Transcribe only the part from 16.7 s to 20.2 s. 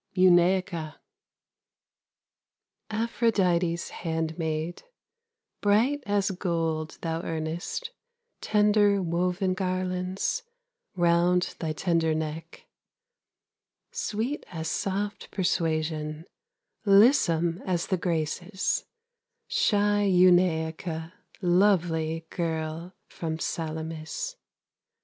Lissome as the Graces, Shy